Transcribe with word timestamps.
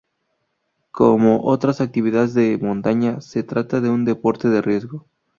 Como 0.89 1.43
otras 1.45 1.79
actividades 1.79 2.33
de 2.33 2.57
montaña, 2.59 3.21
se 3.21 3.43
trata 3.43 3.81
de 3.81 3.91
un 3.91 4.03
deporte 4.03 4.49
de 4.49 4.59
riesgo. 4.63 5.05